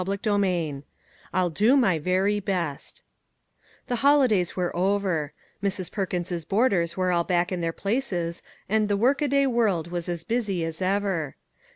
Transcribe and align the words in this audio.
54 0.03 0.17
CHAPTER 0.17 0.45
IV 0.77 0.83
"I'LL 1.31 1.49
DO 1.51 1.77
MY 1.77 1.99
VERY 1.99 2.39
BEST" 2.39 3.03
THE 3.85 3.97
holidays 3.97 4.55
were 4.55 4.75
over; 4.75 5.31
Mrs. 5.61 5.91
Per 5.91 6.07
kins's 6.07 6.43
boarders 6.43 6.97
were 6.97 7.11
all 7.11 7.23
back 7.23 7.51
in 7.51 7.61
their 7.61 7.71
places, 7.71 8.41
and 8.67 8.89
the 8.89 8.97
work 8.97 9.21
a 9.21 9.27
day 9.27 9.45
world 9.45 9.91
was 9.91 10.09
as 10.09 10.23
busy 10.23 10.65
as 10.65 10.81
ever. 10.81 11.35